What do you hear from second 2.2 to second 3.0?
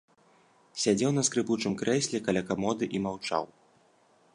каля камоды